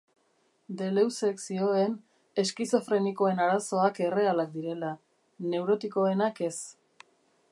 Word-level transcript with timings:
Deleuzek 0.77 1.43
zioen 1.47 1.93
eskizofrenikoen 2.43 3.43
arazoak 3.47 4.01
errealak 4.07 4.51
direla, 4.57 4.91
neurotikoenak 5.53 6.45
ez. 6.51 6.55